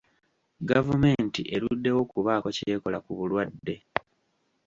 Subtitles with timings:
[0.69, 3.75] Gavumenti eruddewo okubaako ky'ekola ku bulwadde.